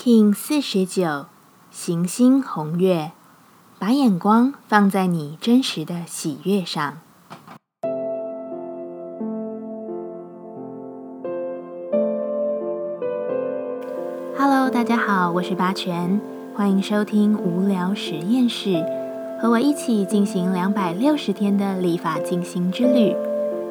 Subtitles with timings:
[0.00, 1.26] King 四十九，
[1.72, 3.10] 行星红月，
[3.80, 7.00] 把眼光放在你真实的喜悦上。
[14.38, 16.20] Hello，大家好，我是八全，
[16.54, 18.80] 欢迎收听无聊实验室，
[19.42, 23.16] 和我一起进行两百六十天的立法进行之旅，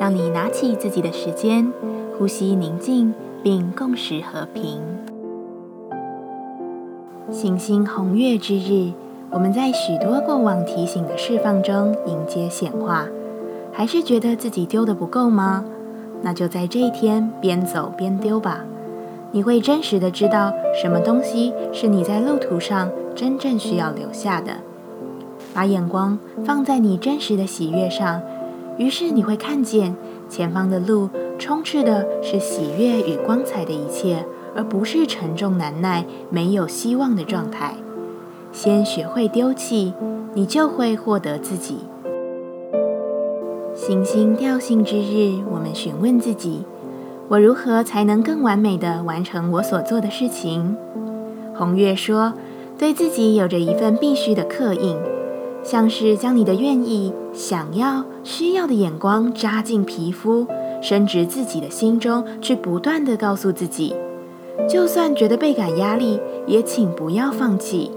[0.00, 1.70] 让你拿起自己的时间，
[2.18, 3.12] 呼吸宁静，
[3.42, 5.03] 并共识和平。
[7.34, 8.92] 行星红月之日，
[9.28, 13.08] 我们在许多过往提醒的释放中迎接显化，
[13.72, 15.64] 还是觉得自己丢的不够吗？
[16.22, 18.64] 那就在这一天边走边丢吧。
[19.32, 24.52] 你会真实的知道什么东西是你在路途上真正需要留下的。
[25.52, 28.22] 把眼光放在你真实的喜悦上，
[28.78, 29.96] 于是你会看见
[30.28, 34.24] 前方的路充斥的是喜悦与光彩的一切。
[34.54, 37.74] 而不是沉重难耐、没有希望的状态。
[38.52, 39.92] 先学会丢弃，
[40.34, 41.78] 你就会获得自己。
[43.74, 46.64] 行星调性之日，我们询问自己：
[47.28, 50.76] 我如何才能更完美的完成我所做的事情？
[51.52, 52.34] 红月说，
[52.78, 54.96] 对自己有着一份必须的刻印，
[55.64, 60.46] 像是将你的愿意、想要、需要的眼光扎进皮肤，
[60.80, 63.94] 深植自己的心中，去不断的告诉自己。
[64.68, 67.90] 就算觉得倍感压力，也请不要放弃，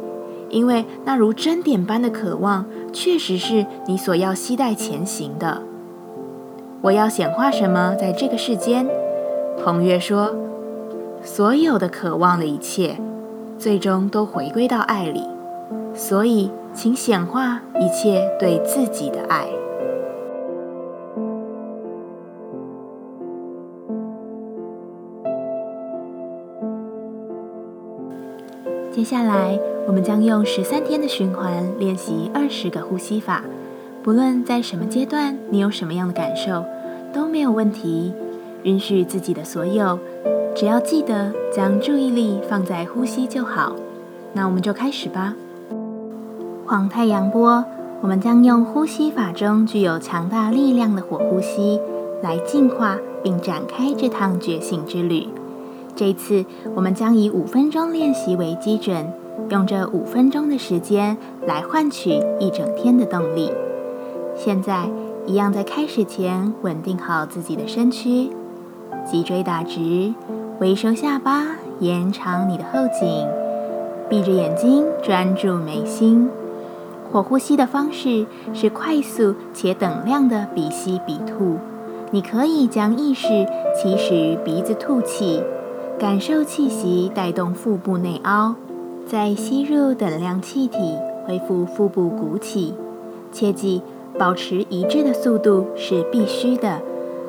[0.49, 5.61] 因为那如针点般的渴望，确实是你所要期待前行的。
[6.81, 8.87] 我要显化什么在这个世间？
[9.63, 10.35] 红月说
[11.23, 12.97] ：“所有的渴望的一切，
[13.57, 15.23] 最终都回归到爱里。
[15.95, 19.47] 所以，请显化一切对自己的爱。”
[29.07, 33.41] 下来，我们将用十三天的循环练习二十个呼吸法。
[34.03, 36.65] 不论在什么阶段，你有什么样的感受，
[37.13, 38.11] 都没有问题。
[38.63, 39.97] 允许自己的所有，
[40.53, 43.77] 只要记得将注意力放在呼吸就好。
[44.33, 45.35] 那我们就开始吧。
[46.65, 47.63] 黄太阳波，
[48.01, 51.79] 我们将用呼吸法中具有强大力量的火呼吸，
[52.21, 55.29] 来净化并展开这趟觉醒之旅。
[55.97, 59.11] 这次我们将以五分钟练习为基准，
[59.49, 63.51] 用这五分钟的时间来换取一整天的动力。
[64.35, 64.87] 现在，
[65.25, 68.29] 一样在开始前稳定好自己的身躯，
[69.03, 70.13] 脊椎打直，
[70.59, 71.47] 微收下巴，
[71.79, 73.27] 延长你的后颈，
[74.07, 76.29] 闭着眼睛专注眉心。
[77.11, 81.57] 火呼吸的方式是快速且等量的鼻吸鼻吐，
[82.11, 83.27] 你可以将意识
[83.75, 85.41] 起始于鼻子吐气。
[85.99, 88.53] 感受气息带动腹部内凹，
[89.07, 90.77] 再吸入等量气体，
[91.25, 92.75] 恢复腹部鼓起。
[93.31, 93.81] 切记，
[94.17, 96.79] 保持一致的速度是必须的。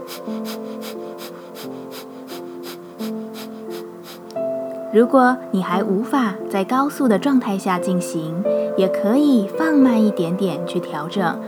[4.92, 8.44] 如果你还无法在高速的状态下进行，
[8.76, 11.40] 也可以放慢一点点去调整，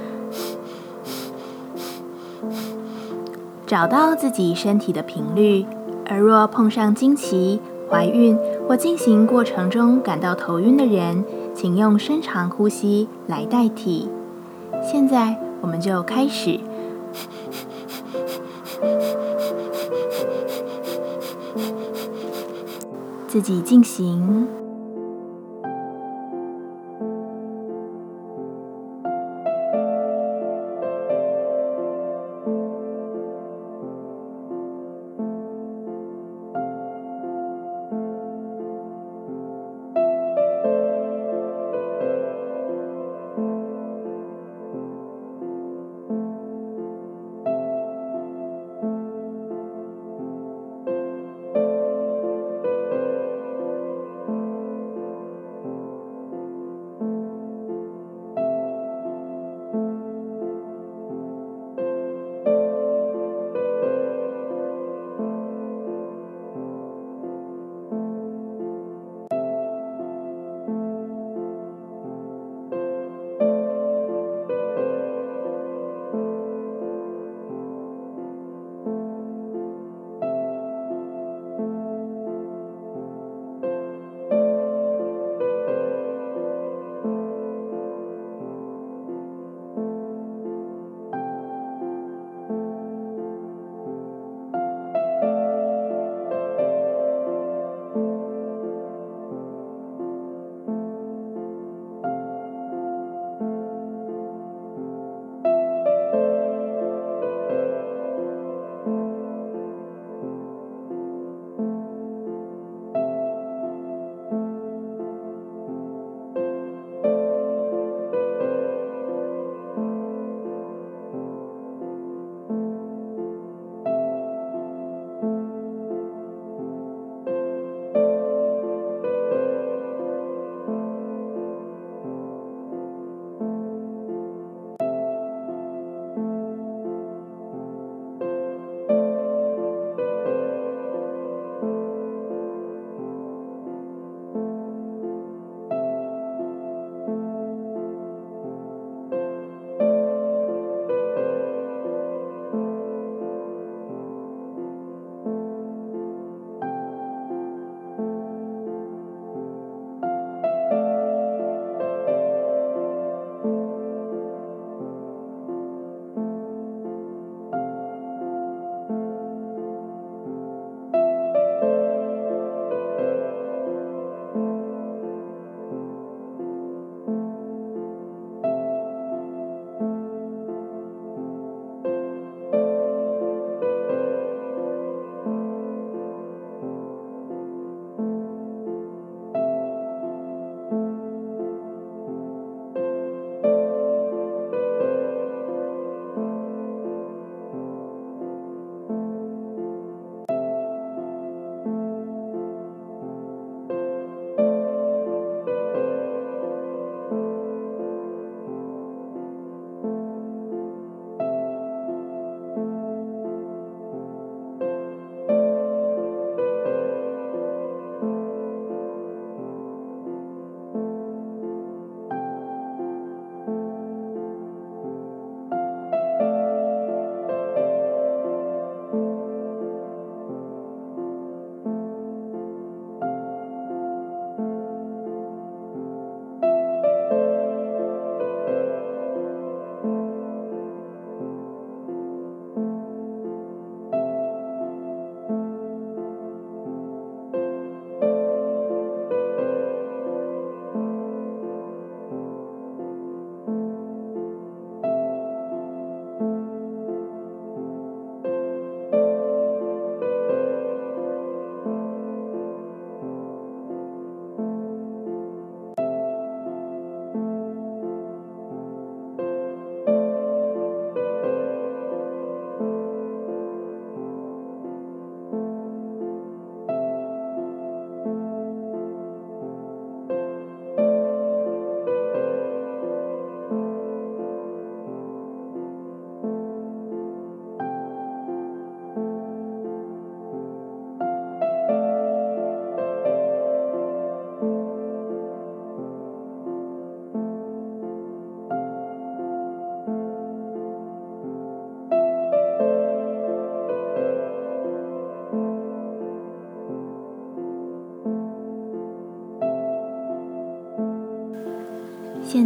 [3.67, 5.67] 找到自己身体的频率。
[6.11, 14.09] 而若碰上经期、怀孕或进行过程中感到头晕的人，请用深长呼吸来代替。
[14.83, 16.59] 现在，我们就开始，
[23.29, 24.49] 自己进行。